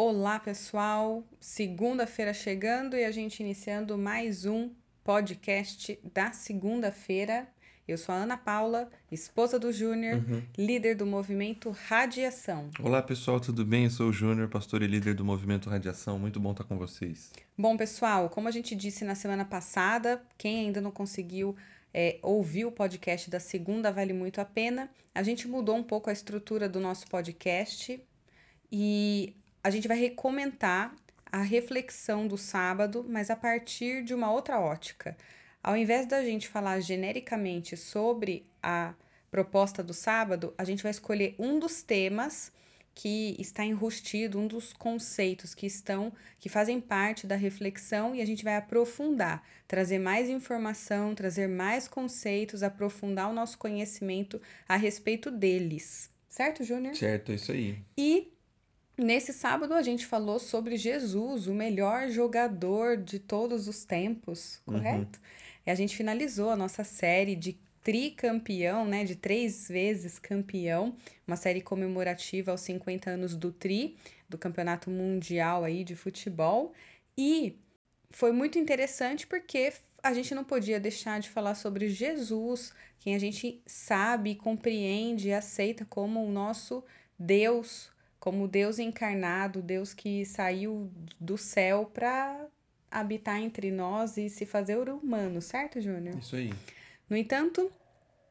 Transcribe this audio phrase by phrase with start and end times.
[0.00, 1.24] Olá, pessoal!
[1.40, 4.70] Segunda-feira chegando e a gente iniciando mais um
[5.02, 7.48] podcast da segunda-feira.
[7.88, 10.42] Eu sou a Ana Paula, esposa do Júnior, Uhum.
[10.58, 12.68] líder do movimento Radiação.
[12.78, 13.84] Olá pessoal, tudo bem?
[13.84, 16.18] Eu sou o Júnior, pastor e líder do Movimento Radiação.
[16.18, 17.32] Muito bom estar com vocês.
[17.56, 21.56] Bom, pessoal, como a gente disse na semana passada, quem ainda não conseguiu
[21.94, 24.90] é, ouvir o podcast da segunda vale muito a pena.
[25.14, 27.98] A gente mudou um pouco a estrutura do nosso podcast
[28.70, 29.34] e
[29.66, 30.94] a gente vai recomendar
[31.24, 35.16] a reflexão do sábado, mas a partir de uma outra ótica.
[35.60, 38.94] Ao invés da gente falar genericamente sobre a
[39.28, 42.52] proposta do sábado, a gente vai escolher um dos temas
[42.94, 48.24] que está enrustido, um dos conceitos que estão, que fazem parte da reflexão e a
[48.24, 55.28] gente vai aprofundar, trazer mais informação, trazer mais conceitos, aprofundar o nosso conhecimento a respeito
[55.28, 56.08] deles.
[56.28, 56.94] Certo, Júnior?
[56.94, 57.80] Certo, é isso aí.
[57.98, 58.32] E
[58.96, 65.20] nesse sábado a gente falou sobre Jesus, o melhor jogador de todos os tempos, correto?
[65.66, 71.36] E a gente finalizou a nossa série de tricampeão, né, de três vezes campeão, uma
[71.36, 73.96] série comemorativa aos 50 anos do Tri,
[74.28, 76.72] do Campeonato Mundial aí de futebol.
[77.16, 77.56] E
[78.10, 83.18] foi muito interessante porque a gente não podia deixar de falar sobre Jesus, quem a
[83.20, 86.82] gente sabe, compreende e aceita como o nosso
[87.18, 87.90] Deus,
[88.26, 92.44] como Deus encarnado, Deus que saiu do céu para
[92.90, 96.18] habitar entre nós e se fazer humano, certo, Júnior?
[96.18, 96.52] Isso aí.
[97.08, 97.70] No entanto,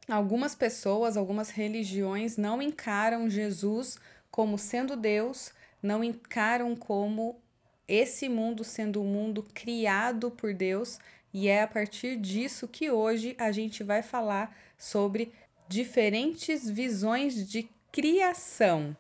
[0.06, 3.98] algumas pessoas, algumas religiões não encaram Jesus
[4.30, 7.40] como sendo Deus, não encaram como
[7.88, 11.00] esse mundo sendo um mundo criado por Deus,
[11.34, 15.32] e é a partir disso que hoje a gente vai falar sobre
[15.70, 18.94] diferentes visões de criação.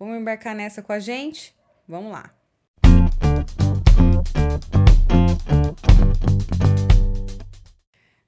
[0.00, 1.54] Vamos embarcar nessa com a gente?
[1.86, 2.34] Vamos lá.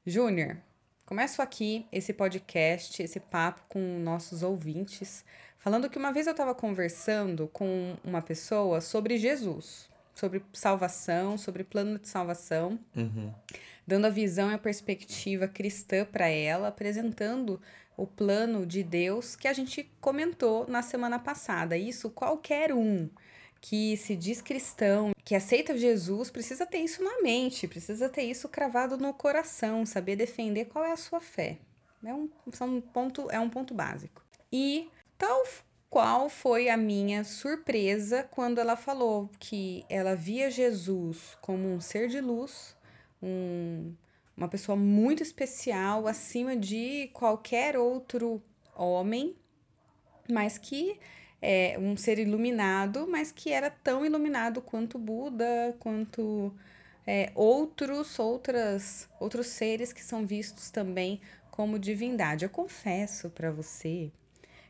[0.05, 0.56] Júnior,
[1.06, 5.24] começo aqui esse podcast, esse papo com nossos ouvintes,
[5.58, 11.63] falando que uma vez eu estava conversando com uma pessoa sobre Jesus, sobre salvação, sobre
[11.64, 13.33] plano de salvação, Uhum.
[13.86, 17.61] dando a visão e a perspectiva cristã para ela, apresentando
[17.97, 21.77] o plano de Deus que a gente comentou na semana passada.
[21.77, 23.08] Isso qualquer um
[23.61, 28.48] que se diz cristão, que aceita Jesus, precisa ter isso na mente, precisa ter isso
[28.48, 31.58] cravado no coração, saber defender qual é a sua fé.
[32.05, 34.20] É um, são um ponto, é um ponto básico.
[34.52, 35.45] E tal
[35.89, 42.08] qual foi a minha surpresa quando ela falou que ela via Jesus como um ser
[42.08, 42.75] de luz,
[43.23, 43.95] um,
[44.37, 48.43] uma pessoa muito especial, acima de qualquer outro
[48.75, 49.37] homem,
[50.31, 50.98] mas que
[51.41, 56.55] é um ser iluminado, mas que era tão iluminado quanto Buda, quanto
[57.07, 61.20] é, outros, outras, outros seres que são vistos também
[61.51, 62.45] como divindade.
[62.45, 64.11] Eu confesso para você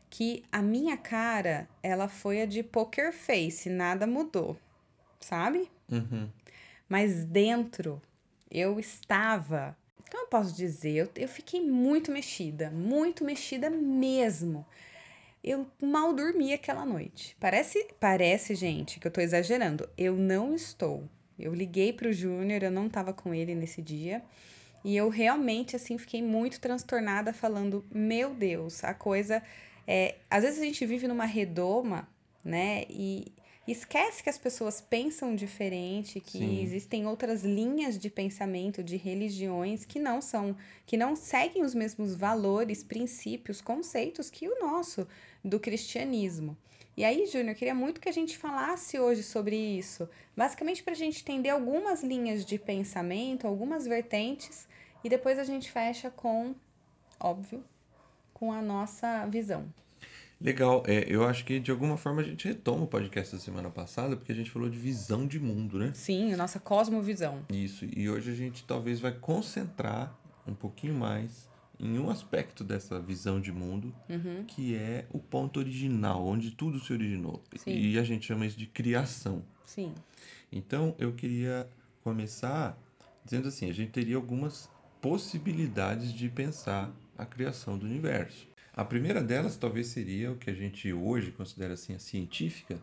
[0.09, 4.57] que a minha cara, ela foi a de poker face, nada mudou,
[5.19, 5.71] sabe?
[5.89, 6.29] Uhum.
[6.87, 8.01] Mas dentro
[8.53, 9.75] eu estava.
[10.11, 10.91] Como eu posso dizer?
[10.91, 14.65] Eu, eu fiquei muito mexida, muito mexida mesmo.
[15.43, 17.35] Eu mal dormi aquela noite.
[17.39, 19.89] Parece, parece, gente, que eu tô exagerando.
[19.97, 21.09] Eu não estou.
[21.37, 24.23] Eu liguei pro Júnior, eu não tava com ele nesse dia.
[24.83, 29.41] E eu realmente, assim, fiquei muito transtornada, falando: Meu Deus, a coisa.
[29.87, 32.07] É, às vezes a gente vive numa redoma,
[32.43, 32.85] né?
[32.89, 33.33] E
[33.71, 36.61] esquece que as pessoas pensam diferente, que Sim.
[36.61, 42.13] existem outras linhas de pensamento, de religiões que não são, que não seguem os mesmos
[42.13, 45.07] valores, princípios, conceitos que o nosso
[45.43, 46.57] do cristianismo.
[46.95, 50.93] E aí, Júnior, eu queria muito que a gente falasse hoje sobre isso, basicamente para
[50.93, 54.67] a gente entender algumas linhas de pensamento, algumas vertentes,
[55.03, 56.53] e depois a gente fecha com,
[57.19, 57.63] óbvio,
[58.33, 59.65] com a nossa visão.
[60.43, 63.69] Legal, é, eu acho que de alguma forma a gente retoma o podcast da semana
[63.69, 65.93] passada, porque a gente falou de visão de mundo, né?
[65.95, 67.45] Sim, a nossa cosmovisão.
[67.49, 70.13] Isso, e hoje a gente talvez vai concentrar
[70.45, 71.47] um pouquinho mais
[71.79, 74.43] em um aspecto dessa visão de mundo, Uhum.
[74.45, 77.41] que é o ponto original, onde tudo se originou.
[77.55, 77.71] Sim.
[77.71, 79.43] E a gente chama isso de criação.
[79.65, 79.93] Sim.
[80.51, 81.67] Então eu queria
[82.03, 82.77] começar
[83.23, 84.69] dizendo assim: a gente teria algumas
[85.01, 88.45] possibilidades de pensar a criação do universo.
[88.75, 92.79] A primeira delas talvez seria o que a gente hoje considera assim a científica,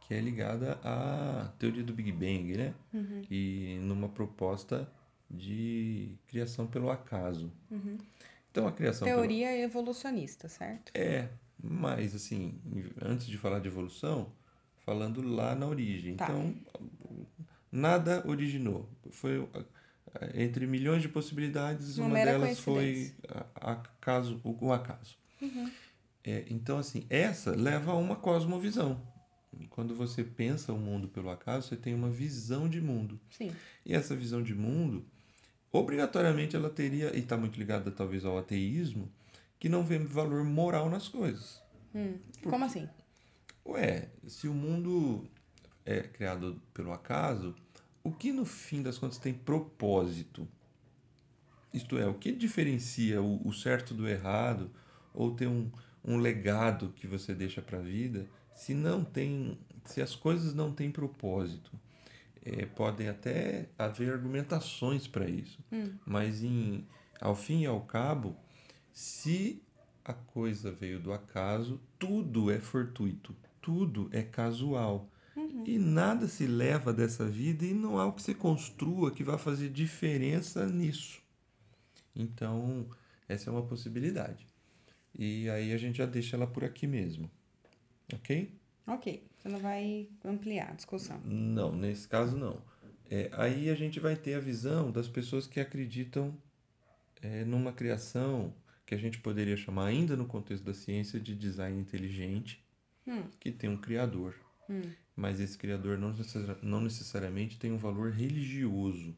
[0.00, 2.74] que é ligada à teoria do Big Bang, né?
[3.30, 4.90] E numa proposta
[5.30, 7.52] de criação pelo acaso.
[8.50, 10.90] Então a criação pelo- Teoria evolucionista, certo?
[10.94, 11.28] é,
[11.62, 12.58] mas assim,
[13.02, 14.32] antes de falar de evolução,
[14.86, 16.14] falando lá na origem.
[16.16, 16.24] Tá.
[16.30, 16.54] Então,
[17.70, 18.88] nada originou.
[19.10, 19.46] Foi
[20.20, 23.12] eh, entre milhões de possibilidades, Uma uma, delas foi
[23.54, 24.72] acaso, o, o
[25.40, 25.70] acaso.
[26.24, 29.00] É, então, assim, essa leva a uma cosmovisão.
[29.70, 33.18] Quando você pensa o mundo pelo acaso, você tem uma visão de mundo.
[33.30, 33.54] Sim.
[33.84, 35.06] E essa visão de mundo,
[35.72, 39.10] obrigatoriamente ela teria, e está muito ligada talvez ao ateísmo,
[39.58, 41.62] que não vê valor moral nas coisas.
[42.42, 42.88] Como assim?
[43.64, 45.26] Ué, se o mundo
[45.84, 47.54] é criado pelo acaso,
[48.02, 50.46] o que no fim das contas tem propósito?
[51.72, 54.70] Isto é, o que diferencia o, o certo do errado
[55.16, 55.70] ou ter um,
[56.04, 60.72] um legado que você deixa para a vida se não tem, se as coisas não
[60.72, 61.72] têm propósito?
[62.44, 65.58] É, podem até haver argumentações para isso,
[66.06, 66.86] mas em,
[67.20, 68.36] ao fim e ao cabo,
[68.92, 69.60] se
[70.04, 75.10] a coisa veio do acaso, tudo é fortuito, tudo é casual.
[75.66, 79.36] E nada se leva dessa vida e não há o que você construa que vá
[79.36, 81.20] fazer diferença nisso.
[82.14, 82.88] Então,
[83.28, 84.46] essa é uma possibilidade.
[85.18, 87.30] E aí a gente já deixa ela por aqui mesmo.
[88.12, 88.52] Ok?
[88.86, 89.26] Ok.
[89.38, 91.20] Você não vai ampliar a discussão.
[91.24, 92.60] Não, nesse caso não.
[93.10, 96.36] É, aí a gente vai ter a visão das pessoas que acreditam
[97.22, 98.52] é, numa criação
[98.84, 102.64] que a gente poderia chamar, ainda no contexto da ciência, de design inteligente,
[103.40, 104.34] que tem um criador.
[105.14, 109.16] Mas esse criador não, necessari- não necessariamente tem um valor religioso.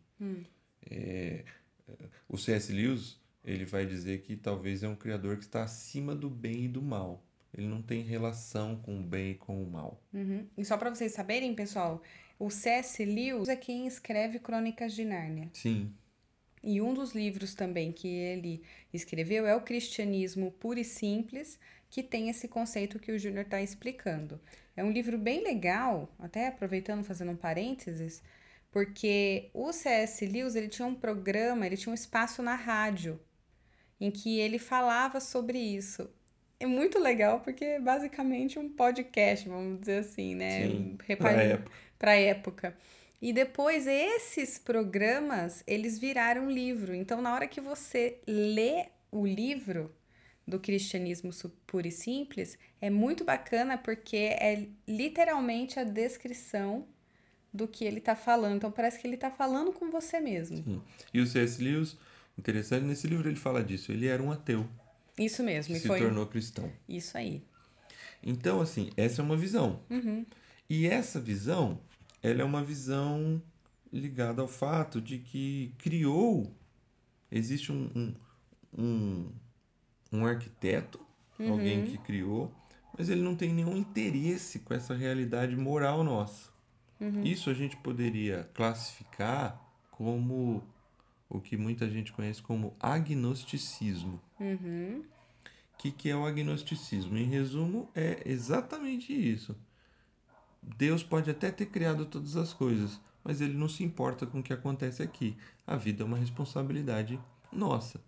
[0.90, 1.44] É,
[1.88, 1.92] é,
[2.28, 2.72] o C.S.
[2.72, 3.18] Lewis
[3.48, 6.82] ele vai dizer que talvez é um criador que está acima do bem e do
[6.82, 7.24] mal.
[7.56, 10.02] Ele não tem relação com o bem e com o mal.
[10.12, 10.46] Uhum.
[10.56, 12.02] E só pra vocês saberem, pessoal,
[12.38, 13.02] o C.S.
[13.02, 15.48] Lewis é quem escreve Crônicas de Nárnia.
[15.54, 15.94] Sim,
[16.62, 18.62] E um dos livros também que ele
[18.92, 21.58] escreveu é o Cristianismo Puro e Simples,
[21.88, 24.38] que tem esse conceito que o Júnior está explicando.
[24.76, 28.22] É um livro bem legal, até aproveitando, fazendo um parênteses,
[28.70, 30.26] porque o C.S.
[30.26, 33.18] Lewis ele tinha um programa, ele tinha um espaço na rádio
[34.00, 36.08] em que ele falava sobre isso.
[36.60, 40.66] É muito legal porque é basicamente um podcast, vamos dizer assim, né?
[40.66, 41.72] Sim, Repare- pra época.
[41.98, 42.76] pra época.
[43.20, 46.94] E depois esses programas, eles viraram livro.
[46.94, 49.92] Então, na hora que você lê o livro
[50.46, 51.30] do Cristianismo
[51.66, 56.86] Puro e Simples, é muito bacana porque é literalmente a descrição
[57.52, 58.56] do que ele tá falando.
[58.56, 60.58] Então, parece que ele tá falando com você mesmo.
[60.58, 60.82] Sim.
[61.12, 61.62] E o C.S.
[61.62, 61.96] Lewis,
[62.38, 63.90] interessante, nesse livro ele fala disso.
[63.92, 64.66] Ele era um ateu
[65.18, 65.72] Isso mesmo.
[65.72, 66.70] que E se foi tornou cristão.
[66.88, 67.42] isso aí.
[68.22, 69.80] Então, assim, essa é uma visão.
[69.90, 70.24] Uhum.
[70.68, 71.80] E essa visão,
[72.22, 73.40] ela é uma visão
[73.92, 76.52] ligada ao fato de que criou,
[77.30, 78.14] existe um, um,
[78.76, 79.32] um,
[80.12, 81.00] um arquiteto,
[81.38, 82.52] alguém que criou,
[82.98, 86.50] mas ele não tem nenhum interesse com essa realidade moral nossa.
[87.22, 89.62] Isso a gente poderia classificar
[89.92, 90.62] como
[91.28, 94.20] o que muita gente conhece como agnosticismo.
[94.40, 95.02] Uhum.
[95.74, 97.16] O que, que é o agnosticismo?
[97.16, 99.54] Em resumo, é exatamente isso.
[100.62, 104.42] Deus pode até ter criado todas as coisas, mas ele não se importa com o
[104.42, 105.36] que acontece aqui.
[105.66, 107.18] A vida é uma responsabilidade
[107.52, 108.00] nossa.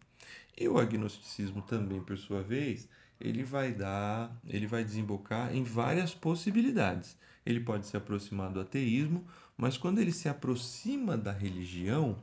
[0.59, 2.89] E o agnosticismo também, por sua vez,
[3.21, 7.17] ele vai dar, ele vai desembocar em várias possibilidades.
[7.45, 9.25] Ele pode se aproximar do ateísmo,
[9.57, 12.19] mas quando ele se aproxima da religião,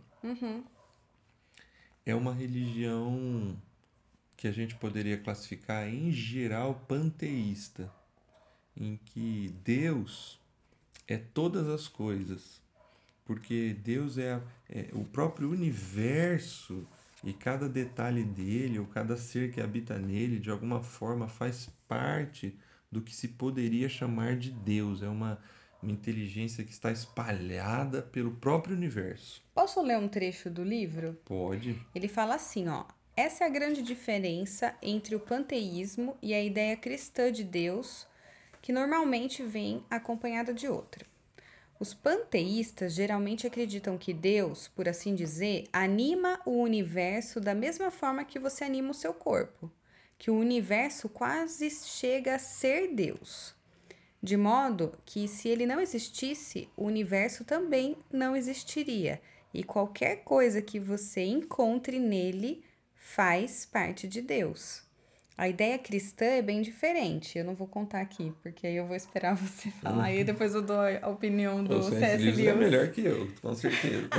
[2.07, 3.53] é uma religião
[4.37, 7.91] que a gente poderia classificar em geral panteísta,
[8.77, 10.39] em que Deus
[11.05, 12.61] é todas as coisas,
[13.25, 16.87] porque Deus é, a- é o próprio universo
[17.25, 22.57] e cada detalhe dele, ou cada ser que habita nele, de alguma forma faz parte
[22.89, 25.01] do que se poderia chamar de Deus.
[25.01, 25.37] É uma,
[25.81, 29.43] uma inteligência que está espalhada pelo próprio universo.
[29.53, 31.17] Posso ler um trecho do livro?
[31.25, 31.79] Pode.
[31.93, 32.85] Ele fala assim, ó.
[33.15, 38.05] Essa é a grande diferença entre o panteísmo e a ideia cristã de Deus,
[38.61, 41.03] que normalmente vem acompanhada de outra.
[41.79, 48.25] Os panteístas geralmente acreditam que Deus, por assim dizer, anima o universo da mesma forma
[48.25, 49.71] que você anima o seu corpo,
[50.17, 53.56] que o universo quase chega a ser Deus.
[54.27, 59.21] De modo que, se ele não existisse, o universo também não existiria,
[59.53, 62.61] e qualquer coisa que você encontre nele
[62.93, 64.83] faz parte de Deus.
[65.37, 67.39] A ideia cristã é bem diferente.
[67.39, 70.61] Eu não vou contar aqui, porque aí eu vou esperar você falar e depois eu
[70.61, 72.21] dou a opinião do C.S.
[72.21, 72.47] Lewis Lewis.
[72.49, 74.09] é melhor que eu, com certeza.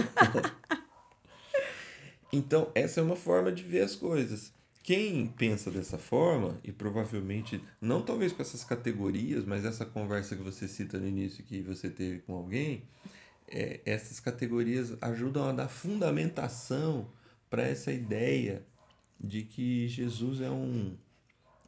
[2.33, 4.55] então, essa é uma forma de ver as coisas.
[4.89, 10.43] Quem pensa dessa forma, e provavelmente, não talvez com essas categorias, mas essa conversa que
[10.43, 12.85] você cita no início que você teve com alguém,
[13.47, 17.07] é, essas categorias ajudam a dar fundamentação
[17.51, 18.65] para essa ideia
[19.21, 20.97] de que Jesus é um,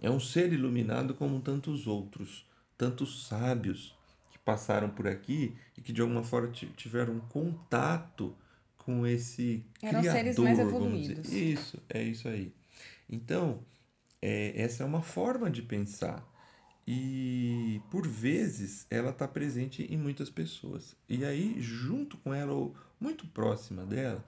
[0.00, 2.47] é um ser iluminado como tantos outros,
[2.79, 3.95] tantos sábios
[4.33, 8.35] que passaram por aqui e que de alguma forma tiveram contato
[8.79, 11.31] com esse Eram criador, seres mais evoluídos.
[11.31, 12.50] Isso, é isso aí.
[13.09, 13.65] Então,
[14.23, 16.27] é, essa é uma forma de pensar.
[16.87, 20.97] E por vezes ela está presente em muitas pessoas.
[21.09, 24.25] E aí, junto com ela, ou muito próxima dela,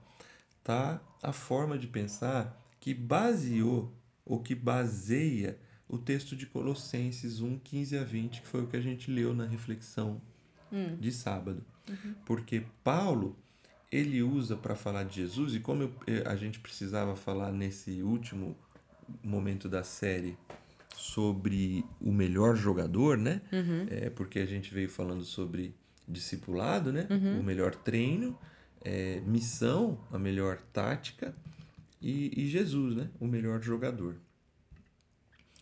[0.63, 3.93] tá a forma de pensar que baseou
[4.25, 8.77] ou que baseia o texto de Colossenses 1, 15 a 20, que foi o que
[8.77, 10.21] a gente leu na reflexão
[10.71, 10.95] Hum.
[10.99, 11.63] de sábado.
[11.87, 12.15] Uhum.
[12.25, 13.37] Porque Paulo,
[13.95, 18.01] ele usa para falar de Jesus, e como eu- eh, a gente precisava falar nesse
[18.01, 18.55] último
[19.23, 20.37] momento da série
[20.95, 23.41] sobre o melhor jogador, né?
[23.51, 23.85] Uhum.
[23.89, 25.75] É, porque a gente veio falando sobre
[26.07, 27.07] discipulado, né?
[27.09, 27.39] Uhum.
[27.39, 28.37] O melhor treino,
[28.83, 31.35] é, missão, a melhor tática
[32.01, 33.09] e, e Jesus, né?
[33.19, 34.15] O melhor jogador.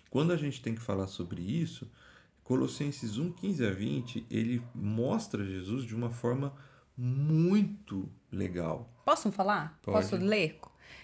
[0.10, 1.90] Quando a gente tem que falar sobre isso,
[2.44, 6.54] Colossenses 1, 15 a 20, ele mostra Jesus de uma forma
[6.98, 8.90] muito legal.
[9.06, 9.80] Posso falar?
[9.82, 9.98] Pode.
[9.98, 10.60] Posso ler?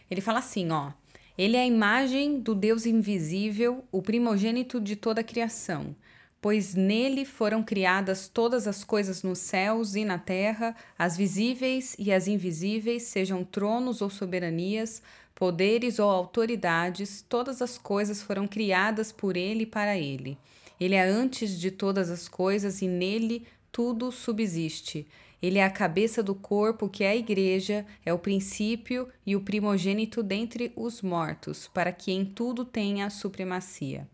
[0.09, 0.91] Ele fala assim, ó.
[1.37, 5.95] Ele é a imagem do Deus invisível, o primogênito de toda a criação,
[6.41, 12.11] pois nele foram criadas todas as coisas nos céus e na terra, as visíveis e
[12.11, 15.03] as invisíveis, sejam tronos ou soberanias,
[15.35, 20.39] poderes ou autoridades, todas as coisas foram criadas por ele e para ele.
[20.79, 25.07] Ele é antes de todas as coisas e nele tudo subsiste.
[25.41, 29.41] Ele é a cabeça do corpo, que é a igreja, é o princípio e o
[29.41, 34.07] primogênito dentre os mortos, para que em tudo tenha supremacia.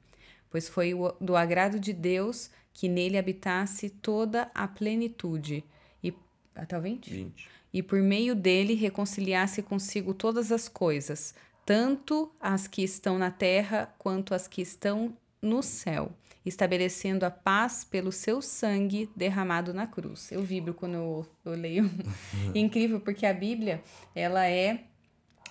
[0.49, 5.63] Pois foi do agrado de Deus que nele habitasse toda a plenitude.
[6.03, 6.13] E
[6.55, 7.13] até o 20?
[7.13, 7.49] 20.
[7.73, 11.33] e por meio dele reconciliasse consigo todas as coisas,
[11.65, 16.11] tanto as que estão na terra quanto as que estão no céu,
[16.45, 20.31] estabelecendo a paz pelo seu sangue derramado na cruz.
[20.31, 21.89] Eu vibro quando eu, eu leio.
[22.53, 23.81] Incrível, porque a Bíblia,
[24.15, 24.83] ela é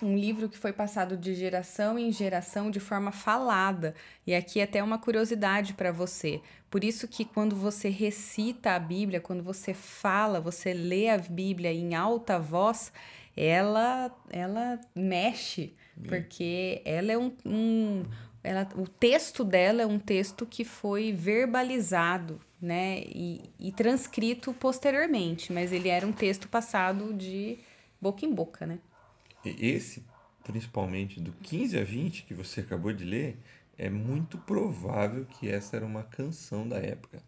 [0.01, 3.95] um livro que foi passado de geração em geração de forma falada.
[4.25, 6.41] E aqui até uma curiosidade para você.
[6.69, 11.71] Por isso que quando você recita a Bíblia, quando você fala, você lê a Bíblia
[11.71, 12.91] em alta voz,
[13.35, 15.73] ela ela mexe,
[16.07, 18.03] porque ela é um, um
[18.43, 25.51] ela, o texto dela é um texto que foi verbalizado, né, e, e transcrito posteriormente,
[25.51, 27.57] mas ele era um texto passado de
[27.99, 28.79] boca em boca, né?
[29.43, 30.05] Esse,
[30.43, 33.37] principalmente do 15 a 20, que você acabou de ler,
[33.77, 37.21] é muito provável que essa era uma canção da época.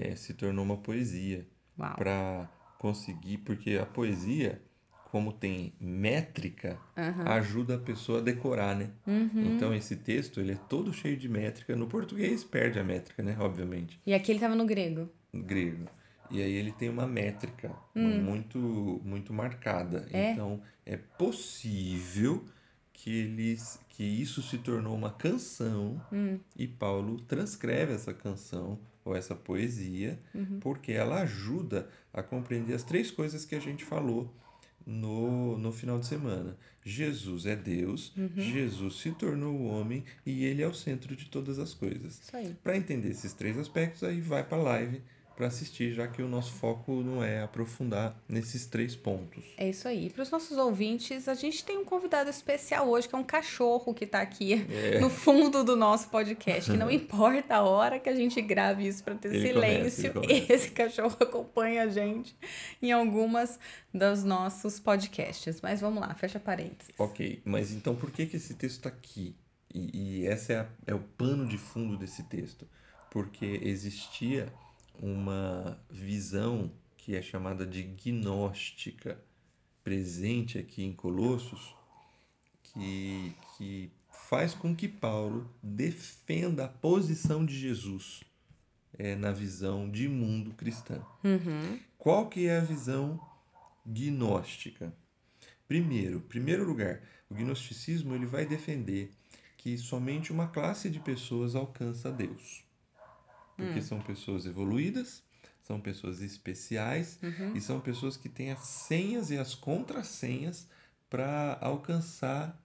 [0.00, 1.46] É, se tornou uma poesia.
[1.96, 4.60] Para conseguir, porque a poesia,
[5.12, 6.78] como tem métrica,
[7.26, 8.88] ajuda a pessoa a decorar, né?
[9.54, 11.76] Então esse texto, ele é todo cheio de métrica.
[11.76, 13.36] No português perde a métrica, né?
[13.38, 14.00] Obviamente.
[14.06, 15.10] E aqui ele tava no grego.
[15.30, 15.84] no grego.
[16.30, 20.08] E aí ele tem uma métrica muito muito marcada.
[20.10, 20.32] É?
[20.32, 22.42] Então é possível
[22.94, 26.00] que eles que isso se tornou uma canção
[26.56, 30.18] e Paulo transcreve essa canção ou essa poesia
[30.58, 34.34] porque ela ajuda a compreender as três coisas que a gente falou
[34.86, 36.56] no, no final de semana.
[36.84, 41.58] Jesus é Deus, Jesus se tornou o homem e ele é o centro de todas
[41.58, 42.20] as coisas.
[42.62, 45.00] Para entender esses três aspectos, aí vai para a live
[45.36, 49.44] para assistir, já que o nosso foco não é aprofundar nesses três pontos.
[49.56, 50.10] É isso aí.
[50.10, 53.94] Para os nossos ouvintes, a gente tem um convidado especial hoje, que é um cachorro
[53.94, 55.00] que tá aqui É.
[55.00, 56.70] no fundo do nosso podcast.
[56.70, 60.52] Que não importa a hora que a gente grave isso para ter Ele silêncio, começa.
[60.52, 62.36] esse cachorro acompanha a gente
[62.80, 63.58] em algumas
[63.92, 65.60] dos nossos podcasts.
[65.60, 66.92] Mas vamos lá, fecha parênteses.
[66.98, 69.34] Ok, mas então por que, que esse texto está aqui?
[69.74, 72.68] E, e esse é, a- é o pano de fundo desse texto.
[73.10, 74.52] Porque existia
[75.00, 79.20] uma visão que é chamada de gnóstica
[79.82, 81.74] presente aqui em Colossos
[82.62, 88.22] que, que faz com que Paulo defenda a posição de Jesus
[88.98, 91.00] é, na visão de mundo cristã.
[91.24, 91.78] Uhum.
[91.98, 93.20] Qual que é a visão
[93.84, 94.92] gnóstica?
[95.66, 99.10] Primeiro, primeiro lugar, o gnosticismo ele vai defender
[99.56, 102.64] que somente uma classe de pessoas alcança Deus.
[103.66, 105.22] Porque são pessoas evoluídas,
[105.62, 107.18] são pessoas especiais
[107.54, 110.68] e são pessoas que têm as senhas e as contrassenhas
[111.08, 112.60] para alcançar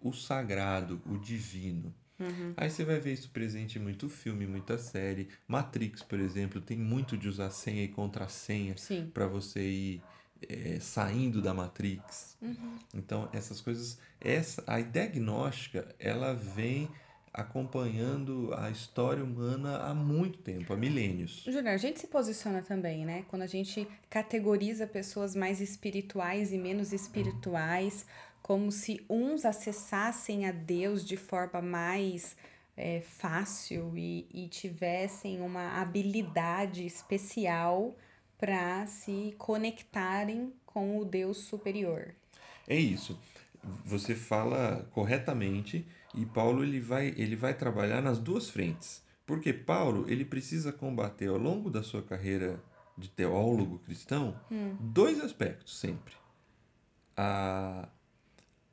[0.00, 1.94] o sagrado, o divino.
[2.18, 2.54] Uhum.
[2.56, 5.28] Aí você vai ver isso presente em muito filme, muita série.
[5.48, 8.76] Matrix, por exemplo, tem muito de usar senha e contrassenha
[9.12, 10.02] para você ir
[10.48, 12.36] é, saindo da Matrix.
[12.40, 12.78] Uhum.
[12.94, 16.88] Então, essas coisas, essa, a ideia gnóstica, ela vem
[17.34, 21.42] acompanhando a história humana há muito tempo, há milênios.
[21.44, 23.24] Júnior, a gente se posiciona também, né?
[23.28, 28.06] Quando a gente categoriza pessoas mais espirituais e menos espirituais,
[28.40, 32.36] como se uns acessassem a Deus de forma mais
[32.76, 37.96] é, fácil e, e tivessem uma habilidade especial
[38.38, 42.14] para se conectarem com o Deus superior.
[42.68, 43.18] É isso.
[43.84, 49.02] Você fala corretamente e Paulo ele vai, ele vai trabalhar nas duas frentes.
[49.26, 52.62] Porque Paulo ele precisa combater ao longo da sua carreira
[52.96, 54.38] de teólogo cristão
[54.78, 56.14] dois aspectos sempre.
[57.16, 57.88] A,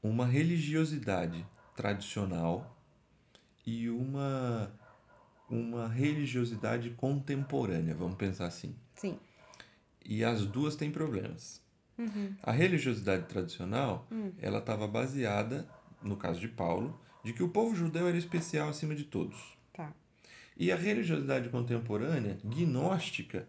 [0.04, 1.46] uma religiosidade
[1.76, 2.78] tradicional
[3.66, 4.72] e uma,
[5.50, 8.76] uma religiosidade contemporânea, vamos pensar assim.
[8.96, 9.20] Sim.
[10.04, 11.62] E as duas têm problemas.
[12.42, 14.08] A religiosidade tradicional,
[14.40, 15.68] ela estava baseada,
[16.02, 19.38] no caso de Paulo, de que o povo judeu era especial acima de todos.
[19.74, 19.94] Tá.
[20.58, 23.48] E a religiosidade contemporânea, gnóstica,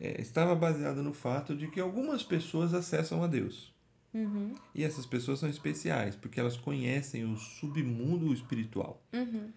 [0.00, 3.72] eh, estava baseada no fato de que algumas pessoas acessam a Deus.
[4.14, 4.54] Uhum.
[4.74, 9.02] E essas pessoas são especiais, porque elas conhecem o submundo espiritual.
[9.12, 9.50] Uhum.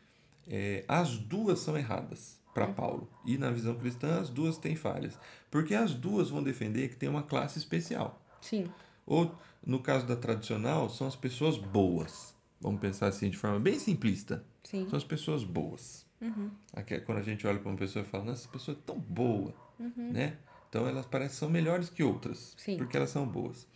[0.47, 3.07] É, as duas são erradas para Paulo.
[3.23, 5.19] E na visão cristã, as duas têm falhas.
[5.51, 8.19] Porque as duas vão defender que tem uma classe especial.
[8.41, 8.67] Sim.
[9.05, 12.35] Ou, no caso da tradicional, são as pessoas boas.
[12.59, 14.43] Vamos pensar assim de forma bem simplista.
[14.63, 14.87] Sim.
[14.89, 16.05] São as pessoas boas.
[16.73, 18.81] Aqui é quando a gente olha para uma pessoa e fala, nossa, essa pessoa é
[18.85, 19.53] tão boa,
[19.95, 20.37] né?
[20.69, 22.77] Então elas parecem que são melhores que outras, Sim.
[22.77, 23.67] porque elas são boas.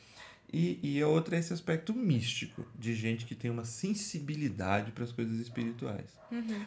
[0.52, 5.04] E, e a outra é esse aspecto místico, de gente que tem uma sensibilidade para
[5.04, 6.20] as coisas espirituais.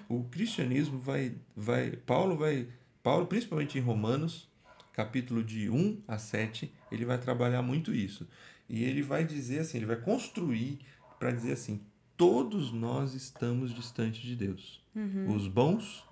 [0.08, 2.68] O cristianismo vai, vai, Paulo vai,
[3.02, 4.48] Paulo principalmente em Romanos,
[4.92, 8.26] capítulo de 1 a 7, ele vai trabalhar muito isso.
[8.68, 10.78] E ele vai dizer assim, ele vai construir
[11.18, 11.82] para dizer assim,
[12.16, 14.82] todos nós estamos distantes de Deus.
[15.28, 16.04] Os bons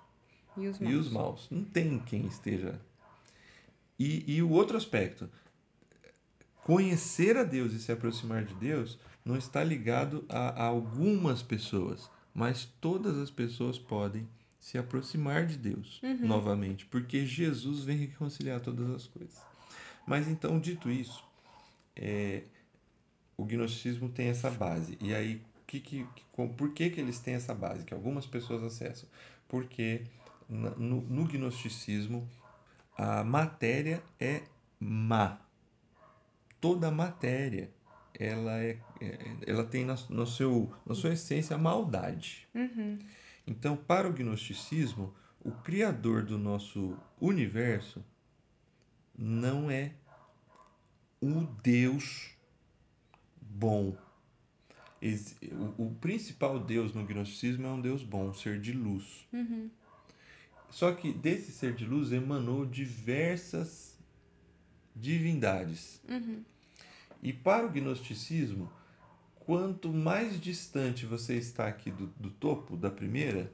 [0.57, 0.95] E os e maus?
[0.95, 1.47] os maus.
[1.49, 2.79] Não tem quem esteja.
[3.97, 5.29] E, e o outro aspecto,
[6.63, 12.09] conhecer a Deus e se aproximar de Deus não está ligado a, a algumas pessoas,
[12.33, 14.27] mas todas as pessoas podem
[14.59, 19.41] se aproximar de Deus novamente, porque Jesus vem reconciliar todas as coisas.
[20.05, 21.23] Mas então, dito isso,
[21.95, 22.43] é,
[23.37, 24.97] o gnosticismo tem essa base.
[25.01, 25.41] E aí,
[25.79, 27.83] que, que, com- por que, que eles têm essa base?
[27.85, 29.07] Que algumas pessoas acessam.
[29.47, 30.03] Porque
[30.49, 32.27] no, no gnosticismo
[32.97, 34.43] a matéria é
[34.79, 35.39] má.
[36.61, 37.71] Toda matéria
[38.17, 42.47] ela, é, é- ela tem na, no seu, na sua essência a maldade.
[43.45, 48.03] Então, para o gnosticismo, o criador do nosso universo
[49.17, 49.91] não é
[51.21, 52.31] o Deus
[53.41, 53.95] bom.
[55.77, 59.27] O, o principal Deus no gnosticismo é um Deus bom, um ser de luz.
[60.69, 63.97] Só que desse ser de luz emanou diversas
[64.95, 66.01] divindades.
[67.21, 68.71] E para o gnosticismo,
[69.35, 73.51] quanto mais distante você está aqui do, do topo, da primeira,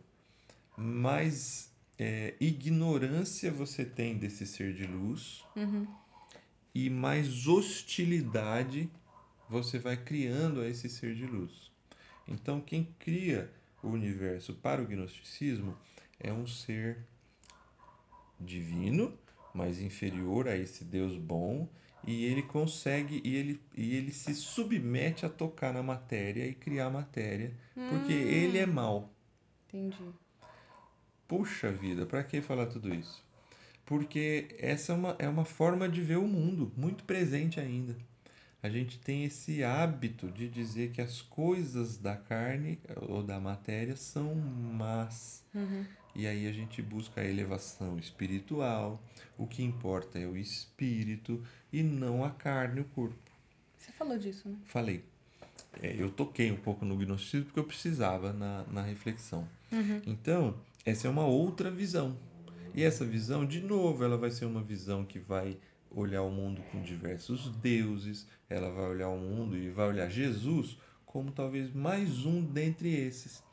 [0.77, 5.43] mais é, ignorância você tem desse ser de luz
[6.73, 8.89] e mais hostilidade
[9.49, 11.71] você vai criando a esse ser de luz.
[12.27, 15.75] Então, quem cria o universo para o gnosticismo
[16.19, 16.99] é um ser
[18.39, 19.17] divino,
[19.53, 21.67] mas inferior a esse Deus bom,
[22.05, 26.89] e ele consegue e ele, e ele se submete a tocar na matéria e criar
[26.89, 27.53] matéria,
[27.89, 29.11] porque ele é mau.
[29.67, 30.13] Entendi.
[31.27, 33.23] Puxa vida, para que falar tudo isso?
[33.85, 37.95] Porque essa é uma, é uma forma de ver o mundo, muito presente ainda.
[38.61, 43.95] A gente tem esse hábito de dizer que as coisas da carne ou da matéria
[43.95, 45.43] são más.
[46.15, 49.01] E aí a gente busca a elevação espiritual,
[49.37, 51.41] o que importa é o espírito
[51.71, 53.15] e não a carne, o corpo.
[53.77, 54.57] Você falou disso, né?
[54.65, 55.05] Falei.
[55.81, 59.47] É, eu toquei um pouco no gnosticismo porque eu precisava na, na reflexão.
[60.05, 62.17] Então, essa é uma outra visão.
[62.73, 65.57] E essa visão, de novo, ela vai ser uma visão que vai
[65.91, 70.77] olhar o mundo com diversos deuses, ela vai olhar o mundo e vai olhar Jesus
[71.05, 73.43] como talvez mais um dentre esses.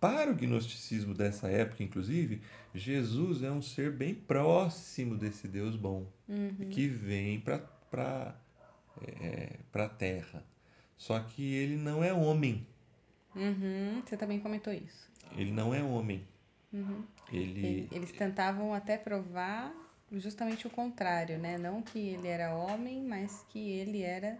[0.00, 2.40] Para o gnosticismo dessa época, inclusive,
[2.74, 6.06] Jesus é um ser bem próximo desse Deus bom,
[6.70, 8.34] que vem para
[9.20, 10.42] é, a terra.
[10.96, 12.66] Só que ele não é homem.
[13.34, 15.10] Uhum, você também comentou isso.
[15.36, 16.26] Ele não é homem.
[16.72, 17.04] Uhum.
[17.32, 19.72] Ele, Eles tentavam até provar
[20.12, 21.56] justamente o contrário, né?
[21.58, 24.38] Não que ele era homem, mas que ele era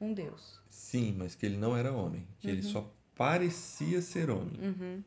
[0.00, 0.58] um Deus.
[0.70, 4.58] sim, mas que ele não era homem, que ele só parecia ser homem.
[4.60, 5.04] Uhum.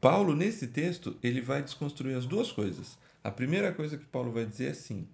[0.00, 2.96] Paulo, nesse texto, ele vai desconstruir as duas coisas.
[3.24, 5.08] A primeira coisa que Paulo vai dizer é assim: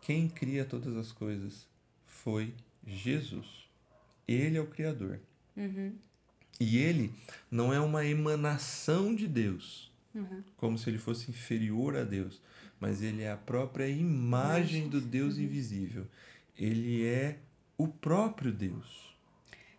[0.00, 1.66] quem cria todas as coisas
[2.06, 2.54] foi
[2.86, 3.46] Jesus.
[4.28, 5.18] Ele é o Criador.
[5.56, 5.92] Uhum.
[6.60, 7.12] E ele
[7.50, 10.44] não é uma emanação de Deus, Uhum.
[10.56, 12.40] como se ele fosse inferior a Deus,
[12.82, 16.04] mas ele é a própria imagem do Deus invisível.
[16.58, 17.38] Ele é
[17.78, 19.16] o próprio Deus.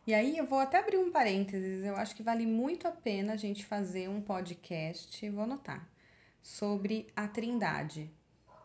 [0.07, 3.33] E aí eu vou até abrir um parênteses, eu acho que vale muito a pena
[3.33, 5.85] a gente fazer um podcast, vou anotar,
[6.41, 8.09] sobre a Trindade.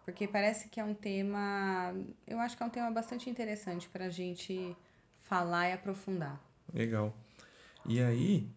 [0.04, 1.92] Porque parece que é um tema,
[2.24, 4.76] eu acho que é um tema bastante interessante para a gente
[5.22, 6.40] falar e aprofundar.
[6.72, 7.12] Legal.
[7.84, 8.48] E aí,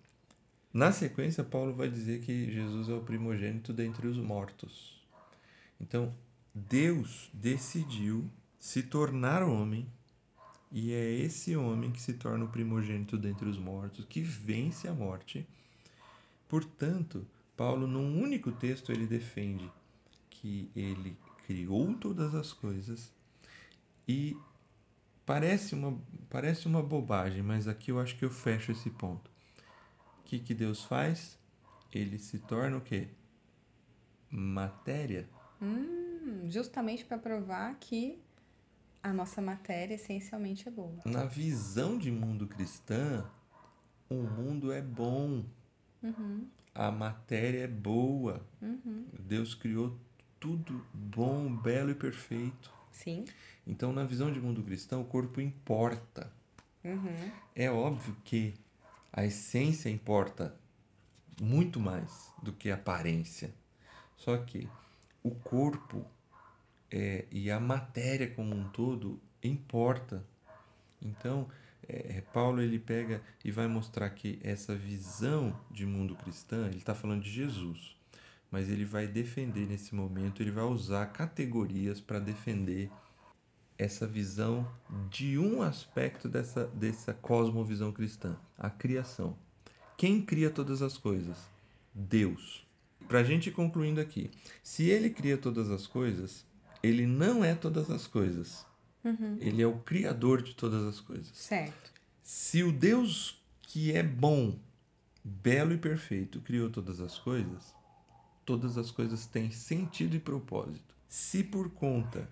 [0.71, 5.00] na sequência, Paulo vai dizer que Jesus é o primogênito dentre os mortos.
[5.81, 6.15] Então,
[6.53, 9.87] Deus decidiu se tornar homem,
[10.71, 14.93] e é esse homem que se torna o primogênito dentre os mortos, que vence a
[14.93, 15.45] morte.
[16.47, 19.69] Portanto, Paulo, num único texto, ele defende
[20.29, 23.11] que ele criou todas as coisas
[24.07, 24.37] e
[25.25, 25.97] Parece uma,
[26.29, 29.31] parece uma bobagem, mas aqui eu acho que eu fecho esse ponto.
[30.19, 31.37] O que, que Deus faz?
[31.89, 33.07] Ele se torna o quê?
[34.29, 35.29] Matéria.
[35.61, 38.19] Hum, justamente para provar que
[39.03, 41.01] a nossa matéria essencialmente é boa.
[41.05, 43.25] Na visão de mundo cristã,
[44.09, 45.45] o mundo é bom.
[46.73, 48.45] A matéria é boa.
[49.19, 49.97] Deus criou
[50.39, 52.73] tudo bom, belo e perfeito.
[52.91, 53.25] Sim.
[53.65, 56.31] Então, na visão de mundo cristão, o corpo importa.
[56.83, 57.31] Uhum.
[57.55, 58.55] É óbvio que
[59.13, 60.55] a essência importa
[61.39, 63.53] muito mais do que a aparência.
[64.15, 64.67] Só que
[65.23, 66.05] o corpo
[66.89, 70.23] é, e a matéria como um todo importa.
[71.01, 71.47] Então,
[71.87, 76.93] é, Paulo ele pega e vai mostrar que essa visão de mundo cristã, ele está
[76.93, 77.95] falando de Jesus,
[78.49, 82.91] mas ele vai defender nesse momento, ele vai usar categorias para defender
[83.77, 84.69] essa visão
[85.09, 89.35] de um aspecto dessa, dessa cosmovisão cristã, a criação.
[89.97, 91.37] Quem cria todas as coisas?
[91.93, 92.65] Deus.
[93.07, 94.31] Para a gente ir concluindo aqui,
[94.63, 96.45] se ele cria todas as coisas,
[96.81, 98.65] ele não é todas as coisas.
[99.39, 101.29] Ele é o criador de todas as coisas.
[101.33, 101.91] Certo.
[102.21, 104.57] Se o Deus que é bom,
[105.23, 107.73] belo e perfeito criou todas as coisas,
[108.45, 110.93] todas as coisas têm sentido e propósito.
[111.09, 112.29] Se por conta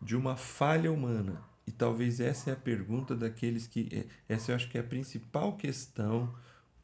[0.00, 3.88] de uma falha humana, e talvez essa é a pergunta daqueles que.
[3.92, 6.32] é- Essa eu acho que é a principal questão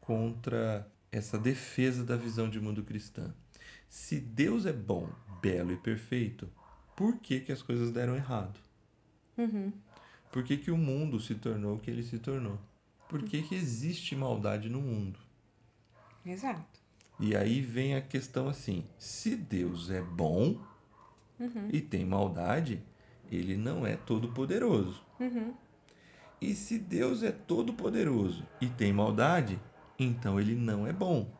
[0.00, 3.33] contra essa defesa da visão de mundo cristã.
[3.88, 5.11] Se Deus é bom,
[5.42, 6.48] belo e perfeito,
[6.96, 8.59] por que, que as coisas deram errado?
[10.33, 12.59] Por que, que o mundo se tornou o que ele se tornou?
[13.09, 15.18] Por que, que existe maldade no mundo?
[16.25, 16.81] Exato.
[17.20, 20.59] E aí vem a questão assim: se Deus é bom
[21.70, 22.83] e tem maldade,
[23.31, 25.05] ele não é todo-poderoso.
[26.40, 29.61] E se Deus é todo-poderoso e tem maldade,
[30.02, 31.32] então ele não é bom.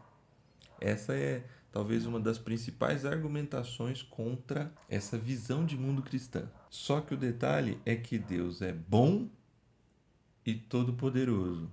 [0.81, 6.49] Essa é talvez uma das principais argumentações contra essa visão de mundo cristã.
[6.69, 9.29] Só que o detalhe é que Deus é bom
[10.45, 11.71] e todo-poderoso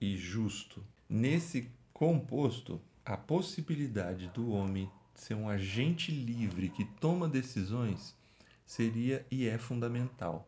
[0.00, 0.84] e justo.
[1.08, 8.14] Nesse composto, a possibilidade do homem ser um agente livre que toma decisões
[8.64, 10.47] seria e é fundamental.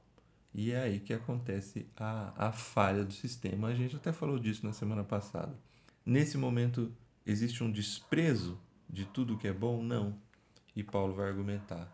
[0.52, 3.68] E é aí que acontece a, a falha do sistema.
[3.68, 5.56] A gente até falou disso na semana passada.
[6.04, 6.92] Nesse momento,
[7.24, 9.82] existe um desprezo de tudo que é bom?
[9.82, 10.18] Não.
[10.74, 11.88] E Paulo vai argumentar.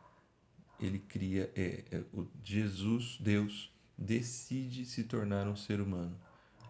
[0.80, 6.18] Ele cria, é, é, o Jesus, Deus, decide se tornar um ser humano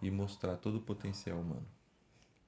[0.03, 1.67] e mostrar todo o potencial humano.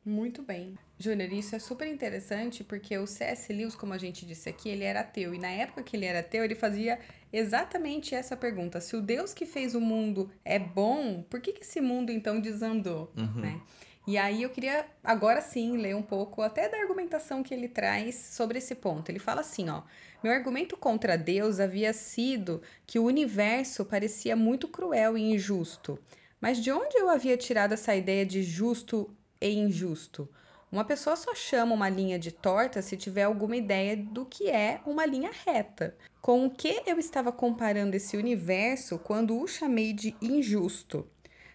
[0.04, 0.78] Muito bem.
[0.98, 3.52] Júnior, isso é super interessante porque o C.S.
[3.52, 5.34] Lewis, como a gente disse aqui, ele era ateu.
[5.34, 6.98] E na época que ele era ateu, ele fazia
[7.32, 8.80] exatamente essa pergunta.
[8.80, 12.40] Se o Deus que fez o mundo é bom, por que, que esse mundo então
[12.40, 13.12] desandou?
[13.40, 13.60] Né?
[14.06, 18.14] E aí eu queria agora sim ler um pouco até da argumentação que ele traz
[18.14, 19.10] sobre esse ponto.
[19.10, 19.82] Ele fala assim, ó:
[20.24, 25.98] "Meu argumento contra Deus havia sido que o universo parecia muito cruel e injusto.
[26.40, 30.26] Mas de onde eu havia tirado essa ideia de justo e injusto?
[30.70, 34.80] Uma pessoa só chama uma linha de torta se tiver alguma ideia do que é
[34.86, 35.96] uma linha reta.
[36.28, 41.08] Com o que eu estava comparando esse universo quando o chamei de injusto?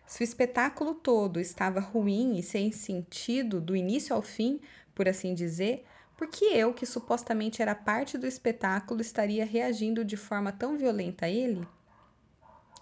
[0.04, 4.60] Se o espetáculo todo estava ruim e sem sentido do início ao fim,
[4.96, 5.86] por assim dizer,
[6.18, 11.28] por que eu, que supostamente era parte do espetáculo, estaria reagindo de forma tão violenta
[11.28, 11.68] a ele?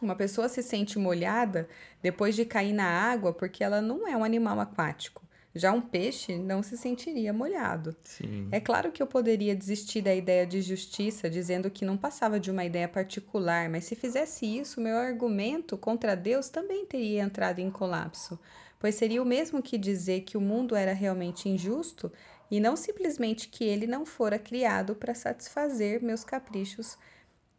[0.01, 1.67] Uma pessoa se sente molhada
[2.01, 5.21] depois de cair na água porque ela não é um animal aquático.
[5.53, 7.95] Já um peixe não se sentiria molhado.
[8.03, 8.47] Sim.
[8.51, 12.49] É claro que eu poderia desistir da ideia de justiça, dizendo que não passava de
[12.49, 17.69] uma ideia particular, mas se fizesse isso, meu argumento contra Deus também teria entrado em
[17.69, 18.39] colapso,
[18.79, 22.11] pois seria o mesmo que dizer que o mundo era realmente injusto
[22.49, 26.97] e não simplesmente que ele não fora criado para satisfazer meus caprichos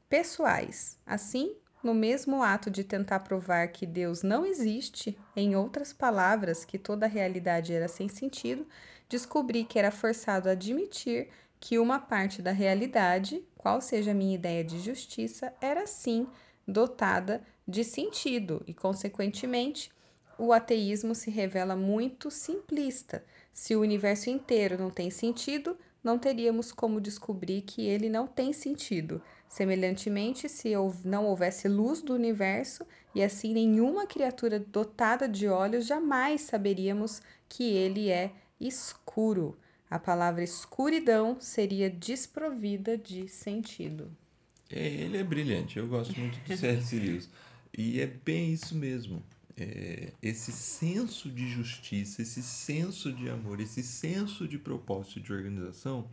[0.09, 0.99] pessoais.
[1.07, 6.79] Assim, no mesmo ato de tentar provar que Deus não existe, em outras palavras, que
[6.79, 8.67] toda a realidade era sem sentido,
[9.09, 14.35] descobri que era forçado a admitir que uma parte da realidade, qual seja a minha
[14.35, 16.27] ideia de justiça, era sim
[16.67, 19.91] dotada de sentido e, consequentemente,
[20.39, 23.25] o ateísmo se revela muito simplista.
[23.53, 28.53] Se o universo inteiro não tem sentido, não teríamos como descobrir que ele não tem
[28.53, 29.23] sentido.
[29.53, 30.73] Semelhantemente, se
[31.05, 37.65] não houvesse luz do universo e assim nenhuma criatura dotada de olhos, jamais saberíamos que
[37.65, 39.55] ele é escuro.
[39.91, 44.11] A palavra escuridão seria desprovida de sentido.
[44.71, 46.99] É, ele é brilhante, eu gosto muito do C.S.
[46.99, 47.29] Lewis.
[47.77, 49.23] E é bem isso mesmo.
[49.55, 56.09] É, esse senso de justiça, esse senso de amor, esse senso de propósito de organização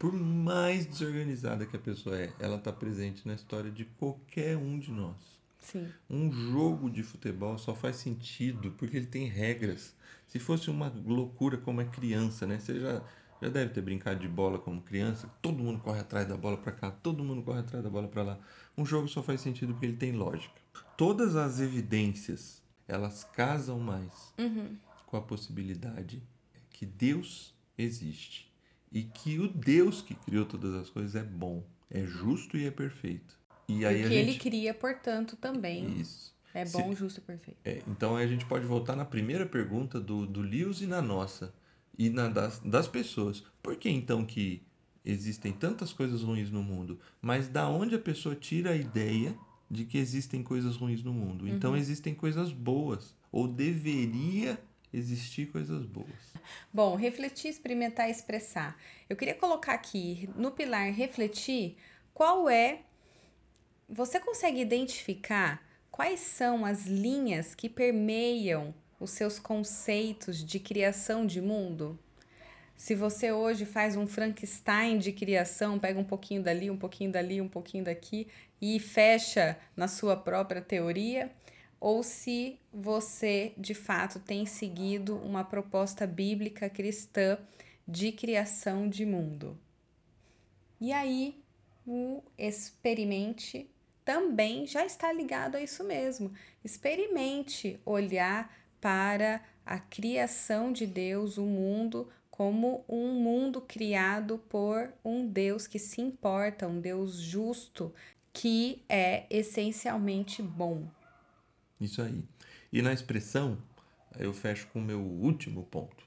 [0.00, 4.78] por mais desorganizada que a pessoa é, ela está presente na história de qualquer um
[4.78, 5.38] de nós.
[5.58, 5.92] Sim.
[6.08, 9.94] Um jogo de futebol só faz sentido porque ele tem regras.
[10.26, 12.58] Se fosse uma loucura como é criança, né?
[12.58, 13.02] Você já,
[13.42, 15.28] já deve ter brincado de bola como criança.
[15.42, 18.22] Todo mundo corre atrás da bola para cá, todo mundo corre atrás da bola para
[18.22, 18.38] lá.
[18.78, 20.62] Um jogo só faz sentido porque ele tem lógica.
[20.96, 24.78] Todas as evidências, elas casam mais uhum.
[25.04, 26.22] com a possibilidade
[26.70, 28.49] que Deus existe
[28.92, 32.70] e que o Deus que criou todas as coisas é bom, é justo e é
[32.70, 33.38] perfeito.
[33.68, 34.30] E aí o que gente...
[34.30, 36.00] ele cria, portanto, também.
[36.00, 36.34] Isso.
[36.52, 36.98] É bom, Se...
[36.98, 37.58] justo e perfeito.
[37.64, 41.54] É, então a gente pode voltar na primeira pergunta do, do Lewis e na nossa,
[41.96, 43.44] e na das, das pessoas.
[43.62, 44.62] Por que então que
[45.04, 46.98] existem tantas coisas ruins no mundo?
[47.22, 49.36] Mas da onde a pessoa tira a ideia
[49.70, 51.46] de que existem coisas ruins no mundo?
[51.46, 51.76] Então uhum.
[51.76, 54.60] existem coisas boas, ou deveria
[54.92, 56.08] existir coisas boas.
[56.72, 58.76] Bom, refletir, experimentar expressar.
[59.08, 61.76] Eu queria colocar aqui no pilar refletir
[62.12, 62.82] qual é.
[63.88, 71.40] Você consegue identificar quais são as linhas que permeiam os seus conceitos de criação de
[71.40, 71.98] mundo?
[72.80, 77.38] Se você hoje faz um Frankenstein de criação, pega um pouquinho dali, um pouquinho dali,
[77.38, 78.26] um pouquinho daqui
[78.58, 81.30] e fecha na sua própria teoria,
[81.80, 87.38] ou se você de fato tem seguido uma proposta bíblica cristã
[87.88, 89.58] de criação de mundo.
[90.80, 91.42] E aí,
[91.86, 93.68] o experimente
[94.04, 96.32] também já está ligado a isso mesmo.
[96.64, 105.26] Experimente olhar para a criação de Deus, o mundo, como um mundo criado por um
[105.26, 107.92] Deus que se importa, um Deus justo,
[108.32, 110.88] que é essencialmente bom.
[111.80, 112.22] Isso aí.
[112.72, 113.58] E na expressão,
[114.18, 116.04] eu fecho com o meu último ponto.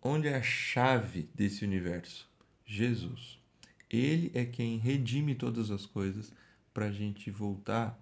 [0.00, 2.28] Onde é a chave desse universo?
[2.64, 3.38] Jesus.
[3.90, 6.32] Ele é quem redime todas as coisas
[6.72, 7.98] para a gente voltar,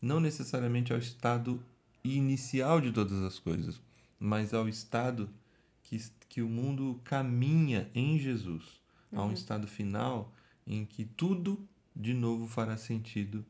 [0.00, 1.64] não necessariamente ao estado
[2.04, 3.80] inicial de todas as coisas,
[4.18, 5.30] mas ao estado
[5.82, 8.80] que, que o mundo caminha em Jesus,
[9.10, 9.20] uhum.
[9.20, 10.32] a um estado final
[10.66, 13.44] em que tudo de novo fará sentido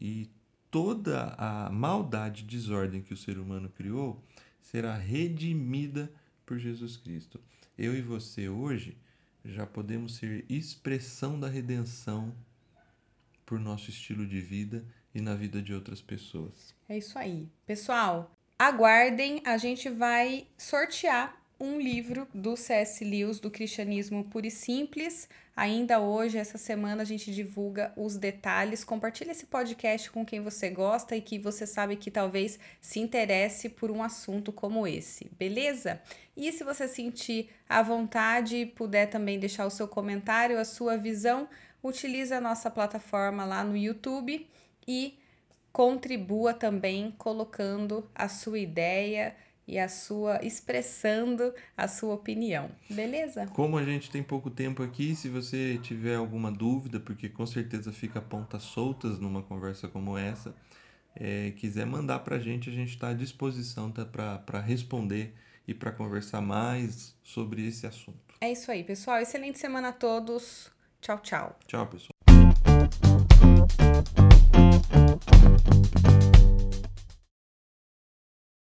[0.00, 0.28] e
[0.70, 4.22] toda a maldade e desordem que o ser humano criou
[4.60, 6.12] será redimida
[6.44, 7.40] por Jesus Cristo.
[7.76, 8.96] Eu e você hoje
[9.44, 12.34] já podemos ser expressão da redenção
[13.46, 16.74] por nosso estilo de vida e na vida de outras pessoas.
[16.88, 17.48] É isso aí.
[17.64, 23.04] Pessoal, aguardem, a gente vai sortear um livro do C.S.
[23.04, 25.28] Lewis, do Cristianismo Puro e Simples.
[25.56, 28.84] Ainda hoje, essa semana, a gente divulga os detalhes.
[28.84, 33.68] Compartilhe esse podcast com quem você gosta e que você sabe que talvez se interesse
[33.68, 36.00] por um assunto como esse, beleza?
[36.36, 40.96] E se você sentir à vontade e puder também deixar o seu comentário, a sua
[40.96, 41.48] visão,
[41.82, 44.46] utilize a nossa plataforma lá no YouTube
[44.86, 45.18] e
[45.72, 49.34] contribua também colocando a sua ideia
[49.68, 52.70] e a sua expressando a sua opinião.
[52.88, 53.46] Beleza?
[53.48, 57.92] Como a gente tem pouco tempo aqui, se você tiver alguma dúvida, porque com certeza
[57.92, 60.54] fica pontas soltas numa conversa como essa,
[61.14, 65.34] é, quiser mandar para a gente, a gente está à disposição tá, para responder
[65.66, 68.34] e para conversar mais sobre esse assunto.
[68.40, 69.20] É isso aí, pessoal.
[69.20, 70.70] Excelente semana a todos.
[71.00, 71.58] Tchau, tchau.
[71.66, 72.08] Tchau, pessoal.